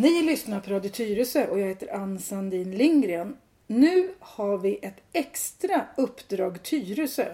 [0.00, 3.36] Ni lyssnar på Radio Tyresö och jag heter Ann Sandin Lindgren.
[3.66, 7.26] Nu har vi ett extra Uppdrag Tyresö.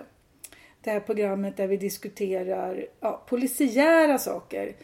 [0.81, 4.77] Det här programmet där vi diskuterar ja, polisiära saker.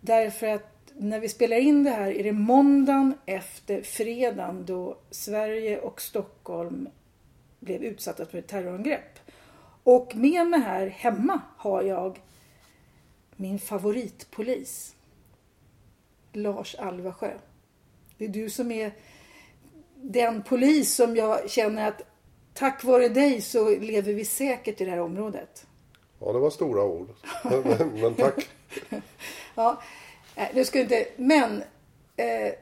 [0.00, 5.80] Därför att när vi spelar in det här är det måndagen efter fredagen då Sverige
[5.80, 6.88] och Stockholm
[7.58, 9.18] blev utsatta för ett terrorangrepp.
[9.82, 12.18] Och med mig här hemma har jag
[13.36, 14.94] min favoritpolis.
[16.32, 17.30] Lars Alvasjö.
[18.18, 18.92] Det är du som är
[19.94, 22.02] den polis som jag känner att
[22.54, 25.66] tack vare dig så lever vi säkert i det här området.
[26.18, 27.08] Ja, det var stora ord.
[27.44, 28.48] Men, men tack.
[29.54, 29.82] ja,
[30.54, 31.06] nu ska inte...
[31.16, 31.62] Men
[32.16, 32.52] eh,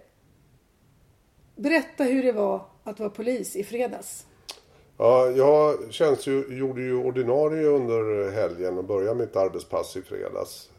[1.57, 4.27] berätta hur det var att vara polis i fredags.
[4.97, 10.71] Ja, jag tjänstgjorde ju ordinarie under helgen och började mitt arbetspass i fredags.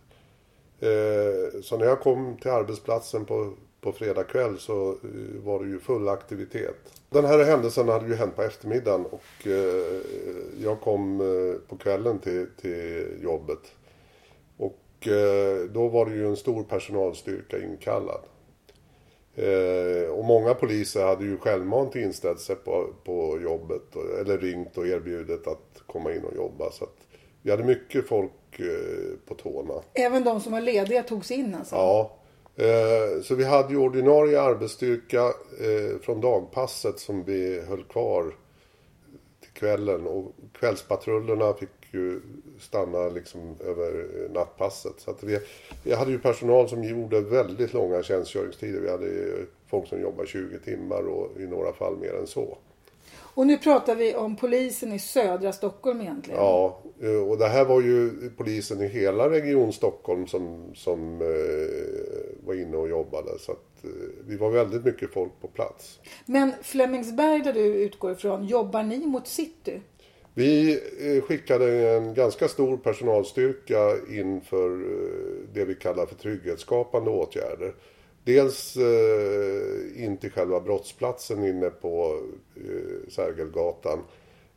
[0.82, 5.70] Eh, så när jag kom till arbetsplatsen på, på fredag kväll så eh, var det
[5.70, 6.76] ju full aktivitet.
[7.10, 10.02] Den här händelsen hade ju hänt på eftermiddagen och eh,
[10.64, 13.72] jag kom eh, på kvällen till, till jobbet.
[14.58, 18.22] Och eh, då var det ju en stor personalstyrka inkallad.
[19.36, 24.88] Eh, och många poliser hade ju självmant inställt sig på, på jobbet eller ringt och
[24.88, 26.72] erbjudit att komma in och jobba.
[26.72, 27.09] Så att
[27.50, 29.74] vi hade mycket folk Eh, på tårna.
[29.94, 31.76] Även de som var lediga togs in alltså?
[31.76, 32.16] Ja.
[32.56, 35.24] Eh, så vi hade ju ordinarie arbetsstyrka
[35.60, 38.36] eh, från dagpasset som vi höll kvar
[39.42, 40.08] till kvällen.
[40.08, 42.22] Och kvällspatrullerna fick ju
[42.60, 44.94] stanna liksom över nattpasset.
[44.98, 45.40] Så att vi,
[45.84, 48.82] vi hade ju personal som gjorde väldigt långa tjänstgöringstider.
[48.82, 49.36] Vi hade
[49.68, 52.58] folk som jobbade 20 timmar och i några fall mer än så.
[53.40, 56.40] Och nu pratar vi om polisen i södra Stockholm egentligen.
[56.40, 56.82] Ja,
[57.30, 62.78] och det här var ju polisen i hela Region Stockholm som, som eh, var inne
[62.78, 63.40] och jobbade.
[63.40, 63.90] Så att, eh,
[64.28, 66.00] vi var väldigt mycket folk på plats.
[66.26, 69.82] Men Flemingsberg där du utgår ifrån, jobbar ni mot city?
[70.34, 77.10] Vi eh, skickade en ganska stor personalstyrka in för eh, det vi kallar för trygghetsskapande
[77.10, 77.74] åtgärder.
[78.30, 82.20] Dels eh, in till själva brottsplatsen inne på
[82.56, 84.00] eh, Sergelgatan.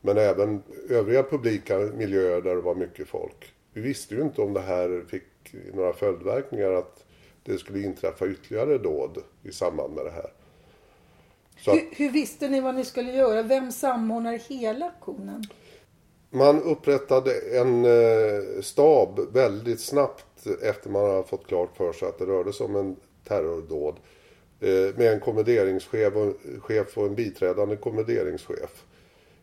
[0.01, 3.53] Men även övriga publika miljöer där det var mycket folk.
[3.73, 7.05] Vi visste ju inte om det här fick några följdverkningar att
[7.45, 10.33] det skulle inträffa ytterligare dåd i samband med det här.
[11.67, 13.43] Hur, hur, visste ni vad ni skulle göra?
[13.43, 15.45] Vem samordnar hela aktionen?
[16.31, 22.19] Man upprättade en eh, stab väldigt snabbt efter man har fått klart för sig att
[22.19, 23.97] det rörde sig om en terrordåd.
[24.63, 28.85] Eh, med en kommenderingschef och, chef och en biträdande kommenderingschef.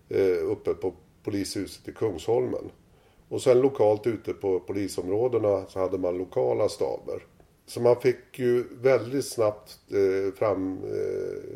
[0.09, 2.71] Eh, uppe på polishuset i Kungsholmen.
[3.29, 7.25] Och sen lokalt ute på polisområdena så hade man lokala staber.
[7.65, 10.81] Så man fick ju väldigt snabbt eh, fram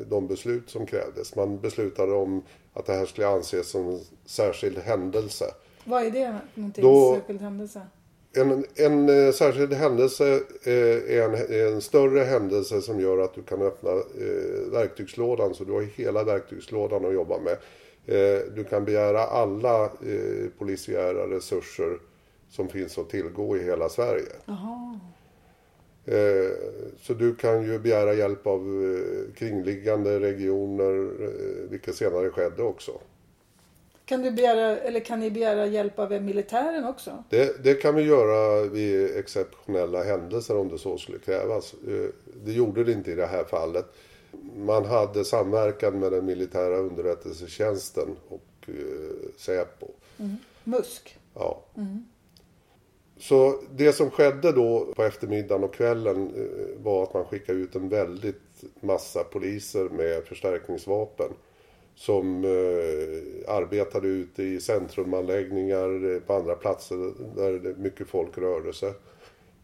[0.07, 1.35] de beslut som krävdes.
[1.35, 2.41] Man beslutade om
[2.73, 5.45] att det här skulle anses som en särskild händelse.
[5.85, 6.83] Vad är det någonting?
[6.83, 7.81] Då, särskild händelse?
[8.35, 13.43] En, en eh, särskild händelse eh, är en, en, större händelse som gör att du
[13.43, 17.57] kan öppna eh, verktygslådan så du har hela verktygslådan att jobba med.
[18.55, 19.89] Du kan begära alla
[20.57, 21.97] polisiära resurser
[22.49, 24.31] som finns att tillgå i hela Sverige.
[26.05, 26.51] Eh,
[27.01, 28.59] så du kan ju begära hjälp av
[29.35, 31.11] kringliggande regioner,
[31.69, 32.91] vilket senare skedde också.
[34.05, 37.23] Kan, du begära, eller kan ni begära hjälp av militären också?
[37.29, 41.73] Det, det, kan vi göra vid exceptionella händelser om det så skulle krävas.
[41.73, 42.09] Eh,
[42.45, 43.85] det gjorde det inte i det här fallet.
[44.55, 48.73] Man hade samverkan med den militära underrättelsetjänsten och eh,
[49.37, 49.87] Säpo.
[50.19, 50.37] Mm.
[50.63, 51.17] MUSK?
[51.33, 51.63] Ja.
[51.77, 52.05] Mm.
[53.19, 57.75] Så det som skedde då på eftermiddagen och kvällen eh, var att man skickade ut
[57.75, 61.29] en väldigt massa poliser med förstärkningsvapen
[61.95, 66.95] som eh, arbetade ute i centrumanläggningar eh, på andra platser
[67.35, 68.93] där mycket folk rörde sig.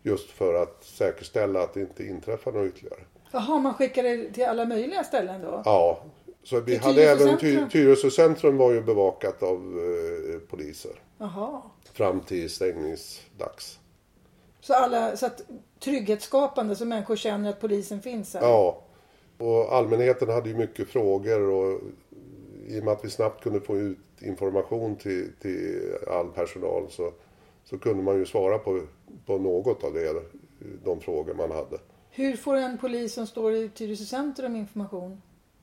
[0.03, 2.99] Just för att säkerställa att det inte inträffar något ytterligare.
[3.31, 5.61] Jaha, man skickade till alla möjliga ställen då?
[5.65, 6.03] Ja.
[6.43, 10.91] Så vi hade även Ty Tyresö centrum var ju bevakat av eh, poliser.
[11.17, 11.61] Jaha.
[11.93, 13.79] Fram till stängningsdags.
[14.61, 15.41] Så, alla, så att
[15.79, 18.41] trygghetsskapande så människor känner att polisen finns här?
[18.41, 18.83] Ja.
[19.37, 21.81] Och allmänheten hade ju mycket frågor och
[22.69, 27.11] i och med att vi snabbt kunde få ut information till, till all personal så,
[27.63, 28.81] så kunde man ju svara på,
[29.25, 30.23] på något av det,
[30.83, 31.77] de frågor man hade.
[32.11, 35.21] Hur får en polis som står i Tyresö centrum information?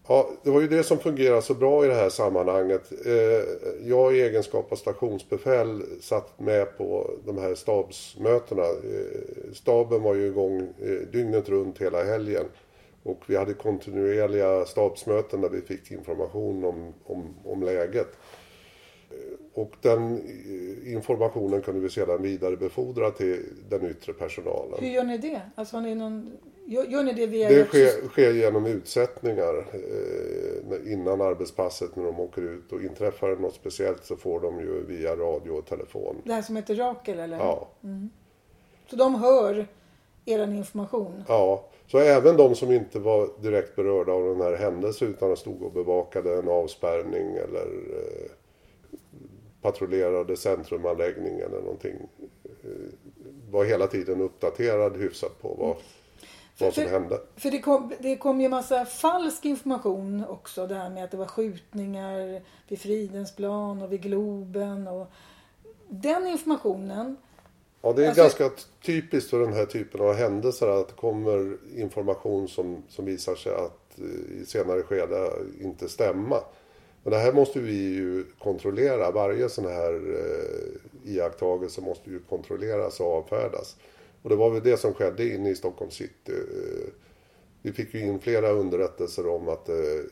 [0.09, 2.93] Ja, det var ju det som fungerade så bra i det här sammanhanget.
[3.07, 8.63] Eh, jag i egenskap av stationsbefäl satt med på de här stabsmötena.
[8.63, 12.45] Eh, staben var ju igång eh, dygnet runt hela helgen.
[13.07, 18.09] Och vi hade kontinuerliga stabsmöten där vi fick information om, om, om läget.
[19.55, 20.23] Och den
[20.87, 24.79] informationen kunde vi sedan vidarebefordra till den yttre personalen.
[24.79, 25.41] Hur gör ni det?
[25.55, 26.39] Alltså har ni någon
[26.69, 27.49] Gör, gör ni det via...
[27.49, 32.73] Det sker, sker genom utsättningar eh, innan arbetspasset när de åker ut.
[32.73, 36.17] Och inträffar det något speciellt så får de ju via radio och telefon.
[36.25, 37.37] Det här som heter Rakel eller?
[37.37, 37.69] Ja.
[37.85, 38.11] Mm.
[38.91, 39.67] Så de hör
[40.27, 41.25] er information?
[41.29, 41.65] Ja.
[41.87, 45.73] Så även de som inte var direkt berörda av den här händelsen utan stod och
[45.73, 48.31] bevakade en avspärrning eller eh,
[49.63, 51.95] patrullerade centrumanläggning eller någonting.
[52.45, 52.71] Eh,
[53.51, 55.77] var hela tiden uppdaterad hyfsat på vad
[56.59, 57.21] vad som för, hände.
[57.37, 60.67] För det kom, det kom ju massa falsk information också.
[60.67, 64.89] Det här med att det var skjutningar vid Fridhemsplan och vid Globen.
[64.89, 65.07] Och
[65.89, 67.17] den informationen.
[67.83, 68.51] Ja, det är alltså, ganska
[68.83, 73.55] typiskt för den här typen av händelser att det kommer information som, som visar sig
[73.55, 75.31] att eh, i senare skede
[75.61, 76.41] inte stämma.
[77.03, 79.11] Men det här måste vi ju kontrollera.
[79.11, 83.77] Varje sån här eh, iakttagelse måste ju kontrolleras och avfärdas.
[84.23, 86.33] Och det var väl det som skedde inne i Stockholm city.
[86.33, 86.93] Eh,
[87.63, 90.05] vi fick ju in flera underrättelser om att det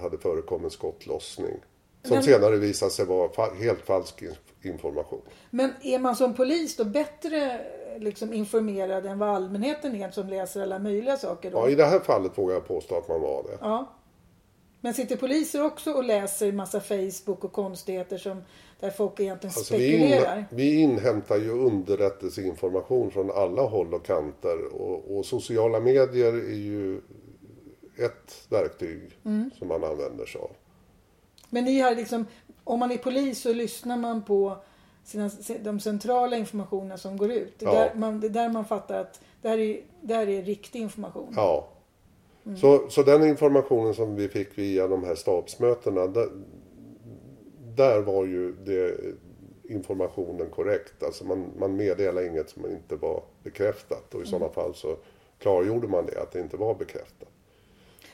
[0.00, 1.60] hade förekommit skottlossning.
[2.04, 2.22] Som Men...
[2.22, 4.22] senare visade sig vara helt falsk
[4.62, 5.22] information.
[5.50, 7.60] Men är man som polis då bättre
[7.98, 11.50] liksom informerad än vad allmänheten är som läser alla möjliga saker?
[11.50, 11.58] Då?
[11.58, 13.58] Ja, i det här fallet vågar jag påstå att man var det.
[13.60, 13.92] Ja.
[14.80, 18.42] Men sitter poliser också och läser massa Facebook och konstigheter som
[18.80, 20.46] där folk egentligen alltså spekulerar?
[20.50, 26.32] Vi, in, vi inhämtar ju underrättelseinformation från alla håll och kanter och, och sociala medier
[26.32, 27.00] är ju
[27.98, 29.50] ett verktyg mm.
[29.58, 30.50] som man använder sig av.
[31.54, 32.26] Men ni har liksom,
[32.64, 34.56] om man är polis så lyssnar man på
[35.04, 37.58] sina, de centrala informationerna som går ut.
[37.58, 37.80] Det är, ja.
[37.80, 40.80] där, man, det är där man fattar att det här är, det här är riktig
[40.80, 41.32] information.
[41.36, 41.68] Ja.
[42.46, 42.58] Mm.
[42.58, 46.28] Så, så den informationen som vi fick via de här stabsmötena, där,
[47.76, 48.98] där var ju det,
[49.72, 51.02] informationen korrekt.
[51.02, 54.30] Alltså man, man meddelade inget som inte var bekräftat och i mm.
[54.30, 54.96] sådana fall så
[55.38, 57.28] klargjorde man det, att det inte var bekräftat.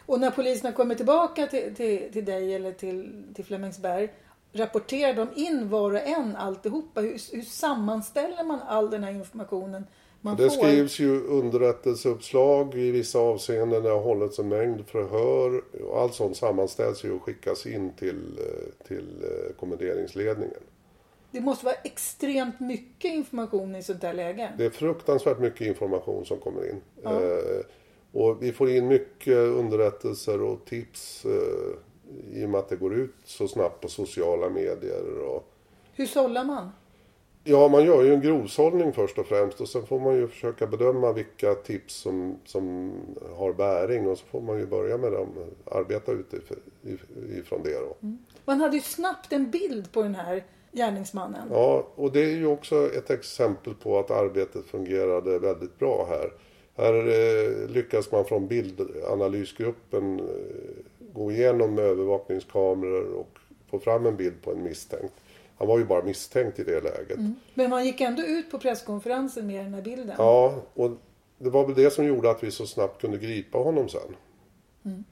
[0.09, 4.09] Och när poliserna kommer tillbaka till, till, till dig eller till, till Flemingsberg,
[4.53, 7.01] rapporterar de in var och en alltihopa?
[7.01, 9.85] Hur, hur sammanställer man all den här informationen
[10.21, 10.57] man det får...
[10.57, 13.83] skrivs ju underrättelseuppslag i vissa avseenden.
[13.83, 15.63] Det har hållits en mängd förhör.
[15.85, 18.39] Och allt sånt sammanställs ju och skickas in till,
[18.87, 20.61] till eh, kommenderingsledningen.
[21.31, 24.53] Det måste vara extremt mycket information i sånt här läge.
[24.59, 26.81] Det är fruktansvärt mycket information som kommer in.
[27.03, 27.23] Ja.
[27.23, 27.65] Eh,
[28.13, 32.95] och vi får in mycket underrättelser och tips eh, i och med att det går
[32.95, 35.21] ut så snabbt på sociala medier.
[35.21, 35.53] Och...
[35.93, 36.71] Hur sållar man?
[37.45, 40.67] Ja, man gör ju en grovsållning först och främst och sen får man ju försöka
[40.67, 42.93] bedöma vilka tips som, som
[43.37, 45.29] har bäring och så får man ju börja med dem,
[45.71, 47.97] arbeta utifrån det då.
[48.03, 48.19] Mm.
[48.45, 51.49] Man hade ju snabbt en bild på den här gärningsmannen.
[51.51, 56.33] Ja, och det är ju också ett exempel på att arbetet fungerade väldigt bra här.
[56.79, 60.25] Här eh, lyckas man från bildanalysgruppen eh,
[61.13, 63.39] gå igenom övervakningskameror och
[63.71, 65.15] få fram en bild på en misstänkt.
[65.59, 67.17] Han var ju bara misstänkt i det läget.
[67.17, 67.35] Mm.
[67.55, 70.15] Men man gick ändå ut på presskonferensen med den här bilden.
[70.19, 70.91] Ja, och
[71.39, 74.17] det var väl det som gjorde att vi så snabbt kunde gripa honom sen.
[74.85, 75.05] Mm.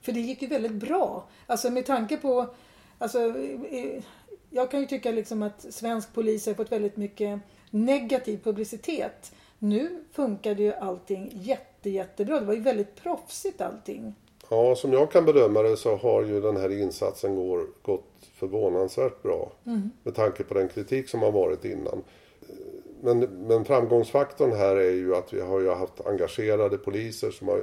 [0.00, 1.28] För det gick ju väldigt bra.
[1.46, 2.46] Alltså med tanke på...
[2.98, 3.34] Alltså,
[4.50, 9.32] jag kan ju tycka liksom att svensk polis har fått väldigt mycket negativ publicitet.
[9.64, 12.40] Nu funkade ju allting jätte, jättebra.
[12.40, 14.14] Det var ju väldigt proffsigt allting.
[14.48, 18.04] Ja, som jag kan bedöma det så har ju den här insatsen går, gått
[18.34, 19.52] förvånansvärt bra.
[19.66, 19.90] Mm.
[20.02, 22.02] Med tanke på den kritik som har varit innan.
[23.00, 27.62] Men, men framgångsfaktorn här är ju att vi har ju haft engagerade poliser som har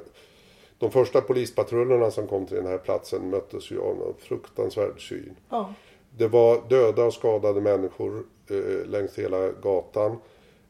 [0.78, 5.36] de första polispatrullerna som kom till den här platsen möttes ju av en fruktansvärd syn.
[5.50, 5.74] Ja.
[6.18, 10.18] Det var döda och skadade människor eh, längs hela gatan.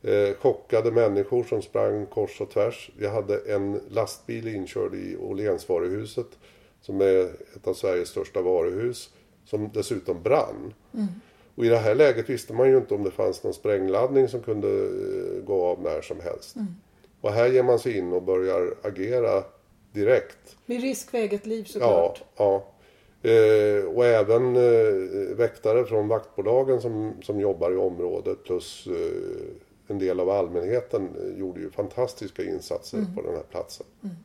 [0.01, 2.91] Eh, chockade människor som sprang kors och tvärs.
[2.97, 6.27] Vi hade en lastbil inkörd i Åhlénsvaruhuset
[6.81, 7.23] som är
[7.55, 9.09] ett av Sveriges största varuhus
[9.45, 10.73] som dessutom brann.
[10.93, 11.07] Mm.
[11.55, 14.41] Och i det här läget visste man ju inte om det fanns någon sprängladdning som
[14.41, 16.55] kunde eh, gå av när som helst.
[16.55, 16.67] Mm.
[17.21, 19.43] Och här ger man sig in och börjar agera
[19.91, 20.57] direkt.
[20.65, 22.23] Med risk för eget liv såklart.
[22.37, 22.65] Ja, ja.
[23.21, 29.99] Eh, och även eh, väktare från vaktbolagen som, som jobbar i området plus eh, en
[29.99, 33.15] del av allmänheten gjorde ju fantastiska insatser mm.
[33.15, 33.85] på den här platsen.
[34.03, 34.15] Mm.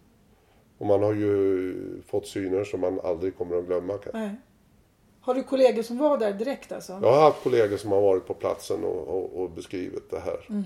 [0.78, 3.92] Och man har ju fått syner som man aldrig kommer att glömma.
[3.92, 4.36] kanske.
[5.20, 6.92] Har du kollegor som var där direkt alltså?
[6.92, 10.64] Jag har haft kollegor som har varit på platsen och, och, och beskrivit det här.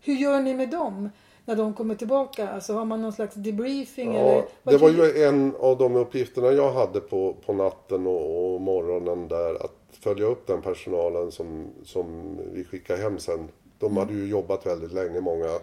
[0.00, 1.10] Hur gör ni med dem
[1.44, 2.48] när de kommer tillbaka?
[2.48, 4.44] Alltså har man någon slags debriefing Ja, eller?
[4.62, 8.60] vad det var ju en av de uppgifterna jag hade på, på natten och, och
[8.60, 9.64] morgonen där.
[9.64, 13.48] Att följa upp den personalen som, som vi skickade hem sen.
[13.78, 15.58] De hade ju jobbat väldigt länge, många.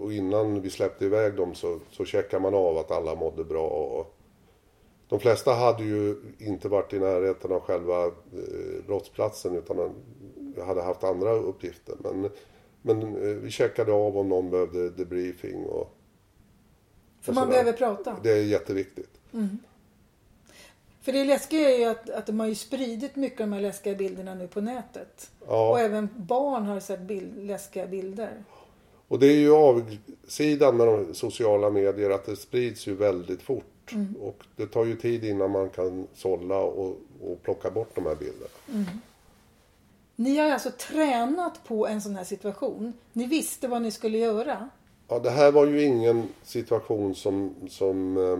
[0.00, 3.66] Och innan vi släppte iväg dem så, så checkade man av att alla mådde bra.
[3.68, 4.14] Och
[5.08, 9.94] de flesta hade ju inte varit i närheten av själva eh, brottsplatsen utan
[10.66, 11.94] hade haft andra uppgifter.
[11.98, 12.30] Men,
[12.82, 15.94] men eh, vi checkade av om någon behövde debriefing och
[17.20, 17.50] För och man sådär.
[17.50, 18.16] behöver prata.
[18.22, 19.20] Det är jätteviktigt.
[21.02, 23.60] För det läskiga är ju att, att de har ju spridit mycket av de här
[23.60, 25.30] läskiga bilderna nu på nätet.
[25.40, 28.44] Och Ja, även barn har sett bild, läskiga bilder.
[29.08, 33.64] och det är ju avsidan med de sociala medier att det sprids ju väldigt fort.
[34.20, 38.14] Och det tar ju tid innan man kan sålla och, och plocka bort de här
[38.14, 38.84] bilderna.
[40.16, 42.92] Ni har alltså tränat på en sån här situation.
[43.12, 44.68] Ni visste vad ni skulle göra.
[45.08, 48.38] Ja, det här var ju ingen situation som, som eh,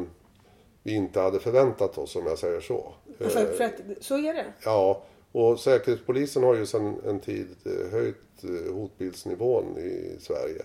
[0.89, 2.93] vi inte hade förväntat oss om jag säger så.
[3.19, 4.45] För, för att, så är det.
[4.65, 5.03] Ja,
[5.33, 10.63] och Säkerhetspolisen har ju sedan en tid eh, höjt eh, hotbildsnivån i Sverige.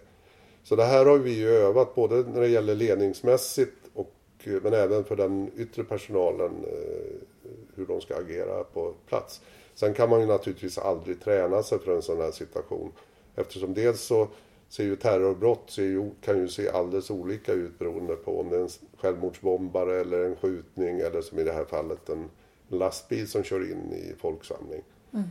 [0.64, 4.14] Så det här har vi ju övat både när det gäller ledningsmässigt och,
[4.44, 9.42] eh, men även för den yttre personalen eh, hur de ska agera på plats.
[9.76, 12.92] Sen kan man ju naturligtvis aldrig träna sig för en sån här situation
[13.36, 14.28] eftersom dels så
[14.74, 18.56] ser ju terrorbrott ser ju, kan ju se alldeles olika ut beroende på om det
[18.56, 22.30] är en självmordsbombare eller en skjutning eller som i det här fallet en
[22.68, 24.82] lastbil som kör in i folksamling.
[25.14, 25.30] Mm.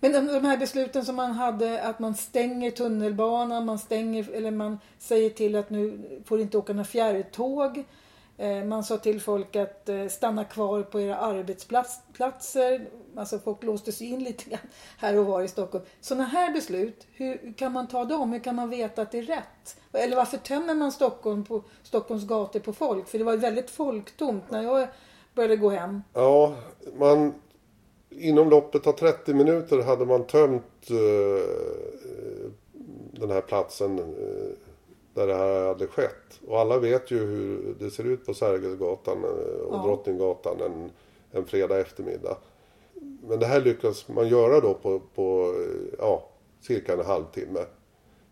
[0.00, 4.50] Men de, de här besluten som man hade att man stänger tunnelbanan, man stänger eller
[4.50, 7.84] man säger till att nu får inte åka några fjärrtåg.
[8.36, 12.88] Eh, man sa till folk att eh, stanna kvar på era arbetsplatser.
[13.16, 14.60] Alltså folk låstes in lite grann
[14.98, 15.84] här och var i Stockholm.
[16.00, 18.32] Sådana här beslut, hur kan man ta dem?
[18.32, 19.80] Hur kan man veta att det är rätt?
[19.92, 23.08] Eller varför tömmer man Stockholm på Stockholms gator på folk?
[23.08, 24.88] För det var väldigt folktomt när jag
[25.34, 26.02] började gå hem.
[26.12, 26.54] Ja,
[26.98, 27.34] man,
[28.10, 32.50] inom loppet av 30 minuter hade man tömt uh,
[33.12, 34.52] den här platsen Uh,
[35.14, 36.40] där det här hade skett.
[36.46, 39.82] Och alla vet ju hur det ser ut på Sergelgatan eh, och Ja.
[39.82, 40.90] Drottninggatan en,
[41.30, 42.36] en fredag eftermiddag.
[43.28, 46.28] Men det här lyckas man göra då på, på eh, ja,
[46.60, 47.60] cirka en halvtimme.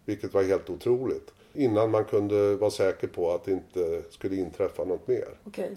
[0.04, 1.32] Vilket var helt otroligt.
[1.54, 5.28] Innan man kunde vara säker på att det inte skulle inträffa något mer.
[5.44, 5.76] Okej.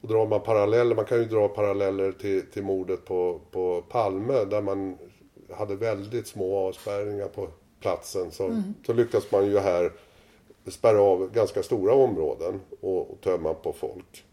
[0.00, 4.44] Och drar man paralleller, man kan ju dra paralleller till, till mordet på, på Palme
[4.44, 4.98] där man
[5.50, 7.48] hade väldigt små avspärrningar på
[7.80, 8.30] platsen.
[8.30, 9.92] Så, så lyckas man ju här
[10.66, 14.24] spärra av ganska stora områden och, och tömma på folk.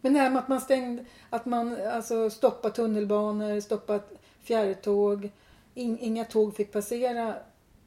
[0.00, 4.12] Men det här med att man stängde, att man alltså stoppade tunnelbanor, stoppat
[4.42, 5.30] fjärrtåg,
[5.74, 7.34] in, inga tåg fick passera.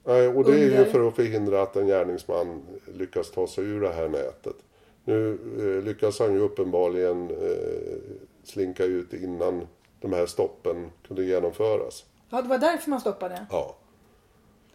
[0.04, 3.64] Nej, och det är ju Under- för att förhindra att en gärningsman lyckas ta sig
[3.64, 4.56] ur det här nätet.
[5.04, 7.98] Nu eh, lyckas han ju uppenbarligen eh,
[8.44, 9.68] slinka ut innan
[10.02, 12.06] de här stoppen kunde genomföras.
[12.30, 13.46] Ja, det var därför man stoppade.
[13.52, 13.76] Ja.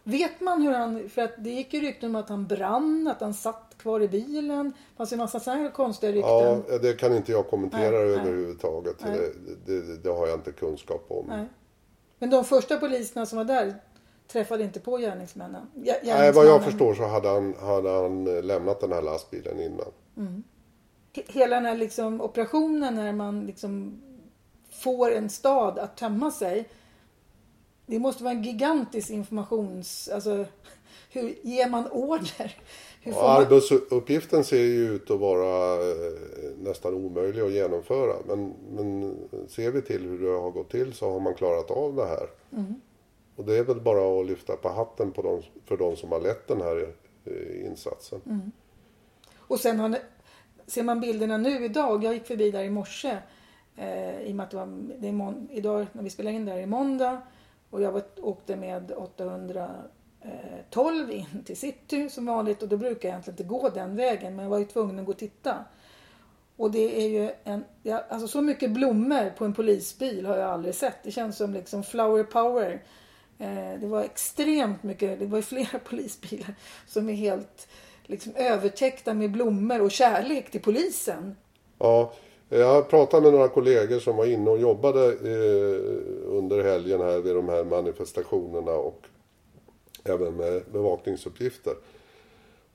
[0.06, 3.20] Vet man hur han, för att det gick ju rykten om att han brann, att
[3.20, 4.64] han satt kvar i bilen.
[4.70, 6.62] Det fanns ju en massa sådana här konstiga rykten.
[6.68, 8.96] Ja, det kan inte jag kommentera Nej, överhuvudtaget.
[9.04, 9.32] Nej.
[9.66, 11.26] Det, det, det har jag inte kunskap om.
[11.28, 11.46] Nej.
[12.18, 13.74] Men de första poliserna som var där
[14.28, 15.66] träffade inte på gärningsmännen.
[15.84, 19.92] Ja, Nej, vad jag förstår så hade han, hade han lämnat den här lastbilen innan.
[21.14, 24.00] He- Hela den här liksom operationen när man liksom
[24.70, 26.68] får en stad att tömma sig.
[27.86, 30.08] Det måste vara en gigantisk informations...
[30.08, 30.46] Alltså,
[31.10, 32.58] hur ger man order?
[33.00, 33.42] Hur man...
[33.42, 36.12] arbetsuppgiften ser ju ut att vara eh,
[36.58, 38.14] nästan omöjlig att genomföra.
[38.26, 39.16] Men, men
[39.48, 42.28] ser vi till hur det har gått till så har man klarat av det här.
[42.52, 42.74] Mm.
[43.36, 46.20] Och det är väl bara att lyfta på hatten på de, för de som har
[46.20, 48.20] lett den här eh, insatsen.
[48.26, 48.52] Mm.
[49.36, 49.98] Och sen har
[50.66, 52.04] ser man bilderna nu idag.
[52.04, 53.18] Jag gick förbi där i morse.
[53.76, 54.66] Eh, I och med att det var,
[54.98, 57.22] det är idag när vi spelar in där är måndag.
[57.74, 62.62] Och jag var, åkte med 812 eh, in till city som vanligt.
[62.62, 64.36] Och då brukar jag egentligen inte gå den vägen.
[64.36, 65.64] Men jag var ju tvungen att gå och titta.
[66.56, 70.50] Och det är ju en, ja, alltså så mycket blommor på en polisbil har jag
[70.50, 71.02] aldrig sett.
[71.02, 72.82] Det känns som liksom flower power.
[73.38, 76.54] Eh, det var extremt mycket, det var ju flera polisbilar
[76.86, 77.68] som är helt
[78.02, 81.36] liksom övertäckta med blommor och kärlek till polisen.
[81.78, 82.12] Ja,
[82.48, 85.80] jag pratade med några kollegor som var inne och jobbade eh,
[86.26, 89.02] under helgen här vid de här manifestationerna och
[90.04, 91.74] även med bevakningsuppgifter.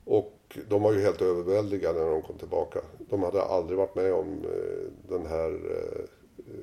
[0.04, 2.80] Och de var ju helt överväldigade när de kom tillbaka.
[2.98, 6.04] De hade aldrig varit med om eh, den här eh,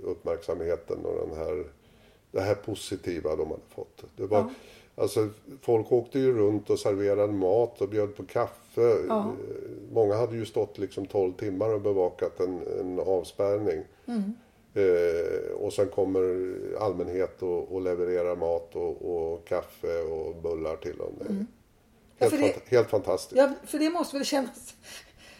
[0.03, 1.63] uppmärksamheten och den här,
[2.31, 4.03] det här positiva de hade fått.
[4.15, 4.49] Det var, Ja
[4.97, 5.29] alltså,
[5.61, 8.95] folk åkte ju runt och serverade mat och bjöd på kaffe.
[9.07, 9.31] Ja.
[9.93, 13.83] Många hade ju stått liksom 12 timmar och bevakat en, en avspärrning.
[14.07, 14.33] Mm.
[14.73, 20.97] Eh, och sen kommer allmänhet och, och levererar mat och, och kaffe och bullar till
[20.97, 21.13] dem.
[21.29, 21.47] Mm.
[22.17, 23.37] Ja, Helt, för det- fant- helt fantastiskt.
[23.37, 24.73] Ja, för det måste väl kännas...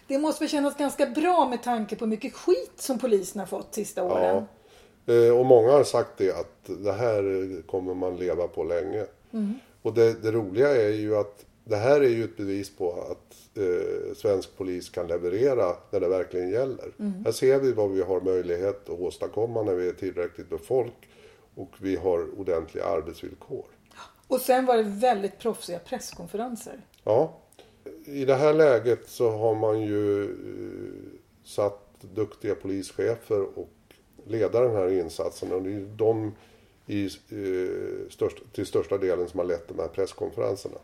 [0.08, 3.74] Det måste väl kännas ganska bra med tanke på mycket skit som polisen har fått
[3.74, 4.44] sista åren.
[5.06, 5.14] Ja.
[5.14, 9.06] Eh, Och många har sagt det att det här kommer man leva på länge.
[9.38, 9.54] Mm.
[9.82, 13.58] Och det, det roliga är ju att det här är ju ett bevis på att
[13.58, 16.92] eh, svensk polis kan leverera när det verkligen gäller.
[17.00, 17.26] Mm.
[17.26, 21.10] Här ser vi vad vi har möjlighet att åstadkomma när vi är tillräckligt med folk
[21.56, 23.66] och vi har ordentliga arbetsvillkor.
[24.28, 26.82] Och sen var det väldigt proffsiga presskonferenser.
[27.04, 27.40] Ja,
[28.06, 30.30] i det här läget så har man ju eh,
[31.44, 33.70] satt duktiga polischefer och
[34.26, 36.32] leda den här insatsen och det är de
[36.88, 40.78] i, eh, störst, till största delen som har lett de här presskonferenserna.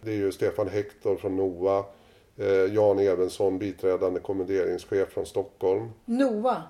[0.00, 1.84] Det är ju Stefan Hector från NOA,
[2.36, 6.62] eh, Jan Evensson, biträdande kommenderingschef från Stockholm, NOA,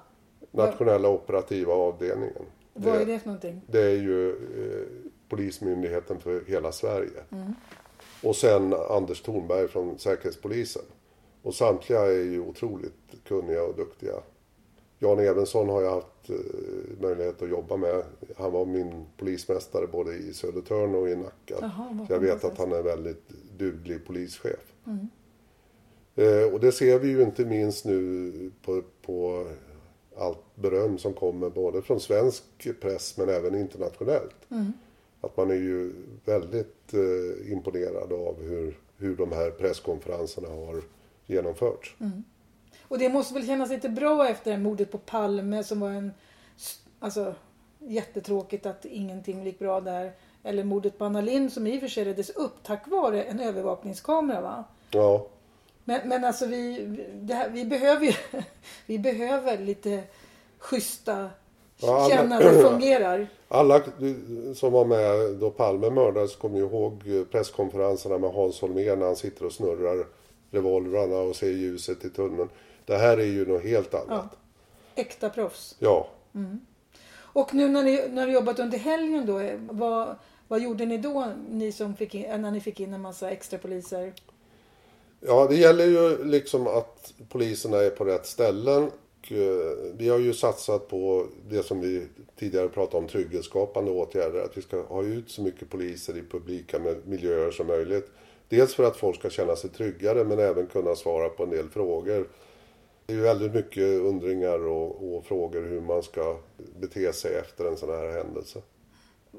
[0.51, 2.43] nationella operativa avdelningen.
[2.73, 3.61] vad är det för någonting?
[3.67, 4.87] Det är ju eh,
[5.29, 7.23] Polismyndigheten för hela Sverige.
[8.23, 10.83] Och sen Anders Thornberg från Säkerhetspolisen.
[11.43, 14.15] Och samtliga är ju otroligt kunniga och duktiga.
[14.99, 16.37] Jan Evensson har jag haft eh,
[17.01, 18.03] möjlighet att jobba med.
[18.37, 21.55] Han var min polismästare både i Södertörn och i Nacka.
[21.61, 23.29] Jaha, jag vet att han är en väldigt
[23.59, 24.73] duglig polischef.
[26.17, 29.47] Eh, och det ser vi ju inte minst nu på, på
[30.17, 32.45] allt beröm som kommer både från svensk
[32.81, 34.37] press men även internationellt.
[35.21, 35.93] Att man är ju
[36.25, 40.83] väldigt eh, imponerad av hur, hur de här presskonferenserna har
[41.27, 41.97] genomförts.
[42.89, 46.13] Och det måste väl kännas lite bra efter mordet på Palme som var en...
[47.01, 47.35] Alltså
[47.79, 50.13] jättetråkigt att ingenting gick bra där.
[50.43, 53.41] Eller mordet på Anna Lindh som i och för sig räddades upp tack vare en
[53.41, 54.65] övervakningskamera va?
[54.91, 55.27] Ja,
[55.85, 56.73] Men, men alltså vi,
[57.31, 58.13] här, vi behöver ju,
[58.87, 60.03] vi behöver lite
[60.59, 61.31] schyssta,
[61.83, 63.27] alla- känna att det fungerar.
[63.49, 63.83] alla
[64.55, 69.17] som var med då Palme mördades kommer ju ihåg presskonferenserna med Hans Holmér när han
[69.17, 70.07] sitter och snurrar
[70.51, 72.49] revolvrarna och ser ljuset i tunneln.
[72.89, 74.07] Det här är ju något helt annat.
[74.09, 74.29] Ja.
[74.95, 75.77] Äkta proffs.
[75.79, 76.09] Ja.
[77.17, 80.17] Och nu när ni, när ni jobbat under helgen då, eh, vad,
[80.49, 83.59] vad gjorde ni då ni som fick in, när ni fick in en massa extra
[83.59, 84.13] poliser?
[85.21, 88.83] Ja, det gäller ju liksom att poliserna är på rätt ställen.
[89.31, 94.41] Eh, Vi har ju satsat på det som vi tidigare pratade om, trygghetsskapande åtgärder.
[94.41, 98.11] Att vi ska ha ut så mycket poliser i publika miljöer som möjligt.
[98.49, 101.69] Dels för att folk ska känna sig tryggare men även kunna svara på en del
[101.69, 102.29] frågor.
[103.09, 106.37] Det är ju väldigt mycket undringar och, och frågor hur man ska
[106.81, 108.63] bete sig efter en sån här händelse.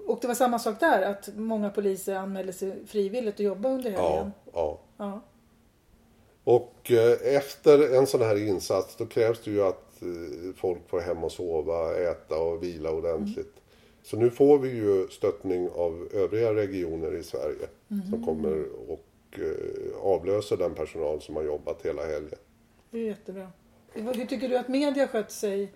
[0.07, 3.91] Och det var samma sak där, att många poliser anmälde sig frivilligt att jobba under
[3.91, 4.31] Ja, helgen.
[4.53, 4.79] ja.
[4.97, 5.21] Ja.
[6.43, 10.99] Och eh, efter en sån här insats då krävs det ju att eh, folk får
[10.99, 13.53] hem och sova, äta och vila ordentligt.
[14.03, 17.67] Så nu får vi ju stöttning av övriga regioner i Sverige
[18.09, 22.39] som kommer och eh, avlöser den personal som har jobbat hela helgen.
[22.91, 23.51] Det är jättebra.
[23.93, 25.71] Hur tycker du att media skött sig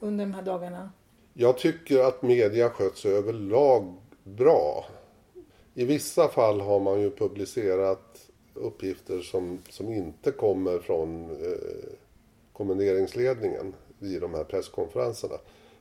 [0.00, 0.90] under de här dagarna?
[1.34, 3.94] Jag tycker att media sköts sig överlag
[4.24, 4.86] bra.
[5.74, 11.92] I vissa fall har man ju publicerat uppgifter som, som inte kommer från eh,
[12.52, 15.34] kommenderingsledningen vid de här presskonferenserna.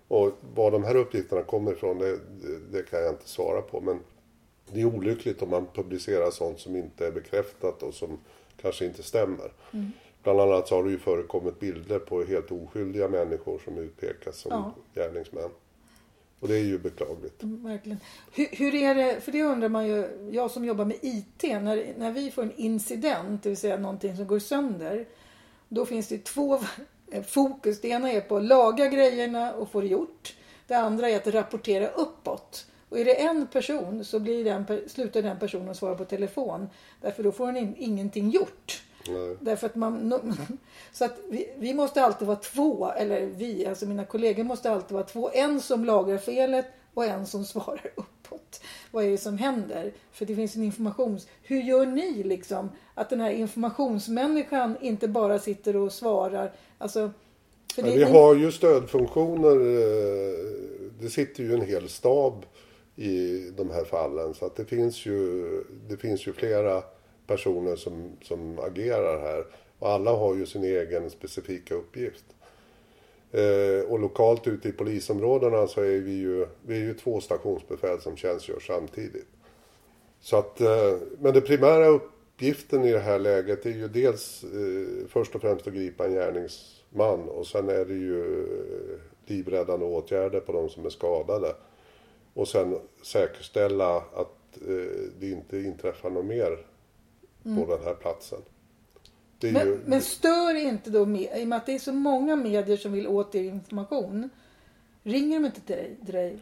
[0.08, 3.82] Och var de här uppgifterna kommer ifrån det, det, det kan jag inte svara på.
[3.82, 4.00] Men
[4.72, 8.20] det är olyckligt om man publicerar sånt som inte är bekräftat och som
[8.62, 9.52] kanske inte stämmer.
[10.24, 14.52] Bland annat så har det ju förekommit bilder på helt oskyldiga människor som utpekas som
[14.52, 14.74] Ja.
[15.02, 15.50] gärningsmän.
[16.40, 17.44] Och det är ju beklagligt.
[17.44, 18.00] Verkligen.
[18.34, 21.94] Hur, hur är det, för det undrar man ju, jag som jobbar med IT, när,
[21.98, 25.06] när vi får en incident, det vill säga någonting som går sönder,
[25.70, 26.60] då finns det två
[27.12, 27.82] eh, fokus.
[27.82, 30.36] Det ena är på att laga grejerna och få det gjort.
[30.68, 32.66] Det andra är att rapportera uppåt.
[32.90, 36.70] Och är det en person så blir den, slutar den personen svara på telefon.
[37.02, 38.84] Därför då får den in, ingenting gjort.
[39.10, 39.36] Nej.
[39.42, 40.14] Därför att man,
[40.92, 44.92] så att vi, vi måste alltid vara två, eller vi, alltså mina kollegor måste alltid
[44.94, 45.30] vara två.
[45.34, 48.62] En som lagrar felet och en som svarar uppåt.
[48.92, 49.94] Vad är det som händer?
[50.12, 51.28] För det finns en informations...
[51.44, 52.70] Hur gör ni liksom?
[52.96, 56.52] Att den här informationsmänniskan inte bara sitter och svarar.
[56.78, 57.12] Alltså,
[57.76, 59.56] det- vi har ju stödfunktioner.
[59.56, 60.36] eh,
[61.02, 62.46] Det sitter ju en hel stab
[62.96, 64.34] i de här fallen.
[64.34, 65.44] Så att det finns ju,
[65.90, 66.84] det finns ju flera
[67.28, 69.46] personer som, som agerar här.
[69.80, 72.26] Och alla har ju sin egen specifika uppgift.
[73.32, 78.02] Eh, och lokalt ute i polisområdena så är vi ju, vi är ju två stationsbefäl
[78.02, 79.28] som tjänstgör samtidigt.
[80.20, 85.08] Så att, eh, men den primära uppgiften i det här läget är ju dels eh,
[85.08, 90.40] först och främst att gripa en gärningsman och sen är det ju eh, livräddande åtgärder
[90.40, 91.56] på de som är skadade.
[92.34, 96.66] Och sen säkerställa att eh, det inte inträffar något mer
[97.44, 98.40] på den här platsen.
[99.44, 102.36] Men, ju, men stör inte då, med, i och med att det är så många
[102.36, 104.30] medier som vill åt er information.
[105.04, 106.40] Ringer de inte till dig, till dig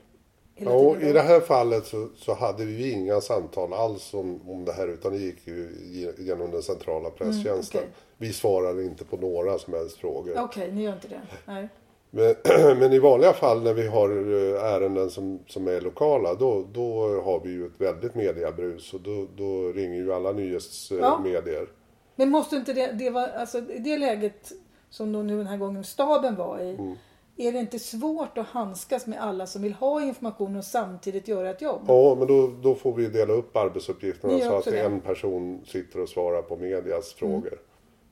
[0.56, 1.10] tiden?
[1.10, 4.88] i det här fallet så, så hade vi inga samtal alls om, om det här
[4.88, 7.80] utan det gick ju ge- genom den centrala presstjänsten.
[7.82, 8.04] Mm, okej.
[8.18, 10.34] Vi svarade inte på några som helst frågor.
[10.40, 11.22] Okej, ni gör inte det?
[11.46, 11.70] Nej.
[12.12, 12.36] Men,
[12.80, 17.22] men i vanliga fall när vi har eh, ärenden som, som är lokala då, då
[17.24, 20.34] har vi ju ett väldigt mediabrus och då, då ringer ju alla Ja.
[20.34, 21.68] nyhetsmedier.
[22.16, 24.52] Men måste inte det, det vara, alltså det läget
[24.90, 26.70] som då nu den här gången staben var i.
[26.70, 26.96] Mm.
[27.38, 31.50] Är det inte svårt att handskas med alla som vill ha information och samtidigt göra
[31.50, 31.82] ett jobb?
[31.88, 34.80] Ja, men då, då får vi dela upp arbetsuppgifterna så att det?
[34.80, 34.94] Mm.
[34.94, 37.60] en person sitter och svarar på medias frågor.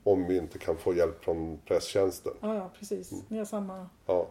[0.08, 2.34] Om vi inte kan få hjälp från presstjänsten.
[2.42, 3.12] Ja, ja precis.
[3.28, 4.28] Ni har samma Ja.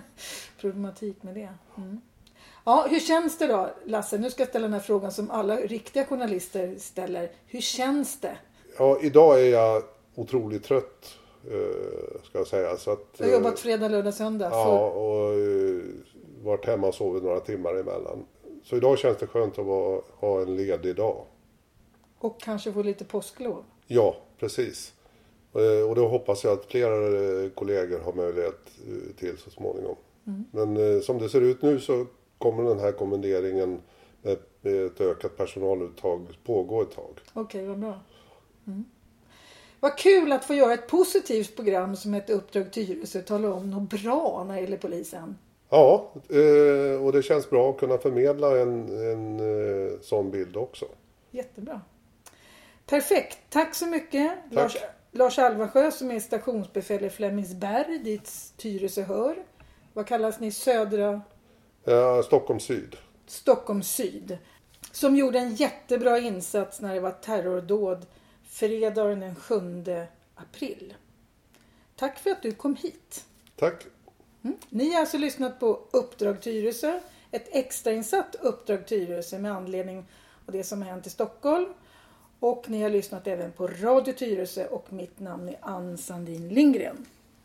[0.60, 1.48] problematik med det.
[1.76, 2.00] Mm.
[2.64, 4.18] Ja, hur känns det då Lasse?
[4.18, 7.30] Nu ska jag ställa den här frågan som alla riktiga journalister ställer.
[7.46, 8.36] Hur känns det?
[8.78, 9.82] Ja, idag är jag
[10.14, 11.14] otroligt trött.
[11.50, 12.76] eh, Ska jag säga.
[12.76, 14.48] Så att, Du har eh, jobbat fredag, lördag, söndag.
[14.52, 15.82] Ja, För, och eh,
[16.44, 18.24] varit hemma och sovit några timmar emellan.
[18.64, 21.24] Så idag känns det skönt att vara, ha en ledig dag.
[22.18, 23.64] och kanske få lite påsklov.
[23.86, 24.92] Ja, precis.
[25.54, 29.96] Eh, Och då hoppas jag att flera eh, kollegor har möjlighet eh, till så småningom.
[30.50, 32.06] Men eh, som det ser ut nu så
[32.38, 33.80] kommer den här kommenderingen
[34.22, 37.20] med ett ökat personaluttag pågå ett tag.
[37.32, 38.00] Okej, vad bra.
[38.66, 38.84] Mm.
[39.80, 43.70] Vad kul att få göra ett positivt program som heter Uppdrag Tyresö och tala om
[43.70, 45.38] något bra när det gäller polisen.
[45.68, 46.12] Ja,
[47.02, 50.86] och det känns bra att kunna förmedla en, en sån bild också.
[51.30, 51.80] Jättebra.
[52.86, 53.38] Perfekt.
[53.50, 54.32] Tack så mycket.
[54.44, 54.52] Tack.
[54.52, 54.76] Lars,
[55.12, 59.36] Lars Alvarsjö som är stationsbefäl i Flemingsberg dit Tyresö hör.
[59.92, 60.52] Vad kallas ni?
[60.52, 61.20] Södra
[61.88, 62.96] Eh, Stockholm Syd.
[63.26, 64.38] Stockholm Syd.
[64.92, 68.06] Som gjorde en jättebra insats när det var terrordåd
[68.48, 69.56] fredagen den 7
[70.34, 70.94] april.
[71.96, 73.24] Tack för att du kom hit.
[73.56, 73.86] Tack.
[74.68, 77.00] Ni har alltså lyssnat på Uppdrag Tyresö.
[77.30, 79.98] Ett extrainsatt Uppdrag Tyresö med anledning
[80.46, 81.68] av det som har hänt i Stockholm.
[82.40, 87.06] Och ni har lyssnat även på Radio Tyresö och mitt namn är Ann Sandin Lindgren.